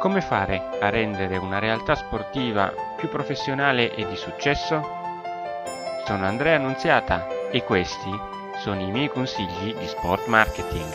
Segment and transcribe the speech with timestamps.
[0.00, 4.80] Come fare a rendere una realtà sportiva più professionale e di successo?
[6.06, 8.10] Sono Andrea Annunziata e questi
[8.56, 10.90] sono i miei consigli di sport marketing.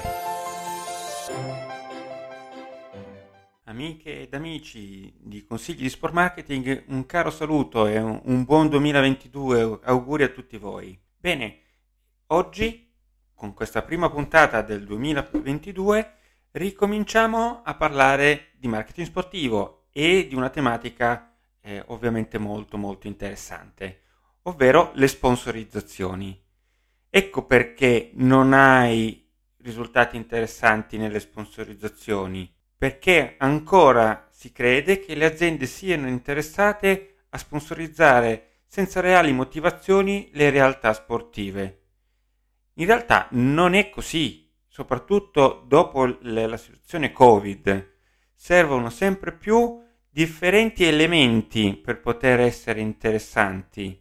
[3.66, 9.82] Amiche ed amici di Consigli di Sport Marketing, un caro saluto e un buon 2022,
[9.84, 11.00] auguri a tutti voi.
[11.16, 11.60] Bene,
[12.28, 12.92] oggi
[13.36, 16.15] con questa prima puntata del 2022
[16.56, 24.04] ricominciamo a parlare di marketing sportivo e di una tematica eh, ovviamente molto molto interessante,
[24.44, 26.42] ovvero le sponsorizzazioni.
[27.10, 35.66] Ecco perché non hai risultati interessanti nelle sponsorizzazioni, perché ancora si crede che le aziende
[35.66, 41.82] siano interessate a sponsorizzare senza reali motivazioni le realtà sportive.
[42.76, 44.45] In realtà non è così
[44.76, 47.94] soprattutto dopo la situazione Covid,
[48.34, 53.98] servono sempre più differenti elementi per poter essere interessanti.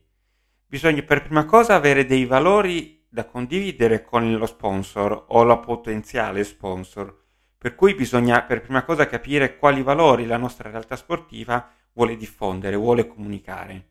[0.66, 6.42] Bisogna per prima cosa avere dei valori da condividere con lo sponsor o la potenziale
[6.42, 7.22] sponsor,
[7.56, 12.74] per cui bisogna per prima cosa capire quali valori la nostra realtà sportiva vuole diffondere,
[12.74, 13.90] vuole comunicare.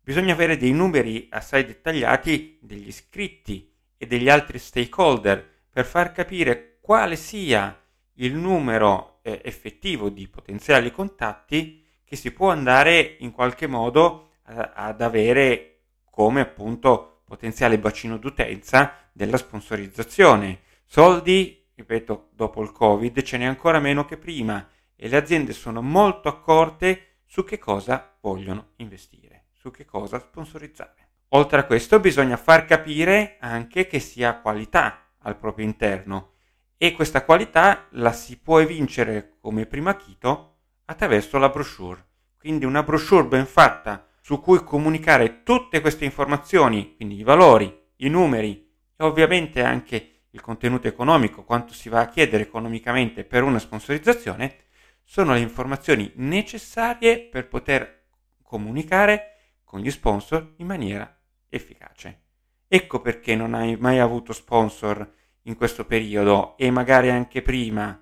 [0.00, 6.78] Bisogna avere dei numeri assai dettagliati degli iscritti e degli altri stakeholder per far capire
[6.80, 7.78] quale sia
[8.14, 14.70] il numero eh, effettivo di potenziali contatti che si può andare in qualche modo eh,
[14.74, 20.62] ad avere come appunto potenziale bacino d'utenza della sponsorizzazione.
[20.84, 25.80] Soldi, ripeto, dopo il Covid ce n'è ancora meno che prima e le aziende sono
[25.80, 31.08] molto accorte su che cosa vogliono investire, su che cosa sponsorizzare.
[31.28, 36.32] Oltre a questo bisogna far capire anche che si ha qualità al proprio interno
[36.76, 42.06] e questa qualità la si può evincere come prima chito attraverso la brochure.
[42.38, 48.08] Quindi una brochure ben fatta su cui comunicare tutte queste informazioni, quindi i valori, i
[48.08, 53.58] numeri e ovviamente anche il contenuto economico, quanto si va a chiedere economicamente per una
[53.58, 54.56] sponsorizzazione,
[55.04, 58.04] sono le informazioni necessarie per poter
[58.42, 61.14] comunicare con gli sponsor in maniera
[61.48, 62.29] efficace.
[62.72, 68.00] Ecco perché non hai mai avuto sponsor in questo periodo e magari anche prima,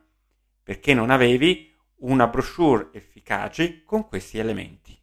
[0.62, 4.94] perché non avevi una brochure efficace con questi elementi.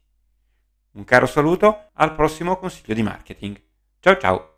[0.92, 3.60] Un caro saluto al prossimo consiglio di marketing.
[3.98, 4.55] Ciao ciao!